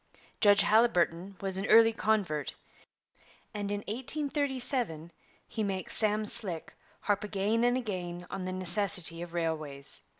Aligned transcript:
Judge 0.39 0.63
Haliburton 0.63 1.39
was 1.43 1.57
an 1.57 1.67
early 1.67 1.93
convert; 1.93 2.55
and 3.53 3.69
in 3.71 3.81
1837 3.81 5.11
he 5.47 5.61
makes 5.63 5.95
'Sam 5.95 6.25
Slick' 6.25 6.73
harp 7.01 7.23
again 7.23 7.63
and 7.63 7.77
again 7.77 8.25
on 8.31 8.45
the 8.45 8.51
necessity 8.51 9.21
of 9.21 9.35
railways. 9.35 10.01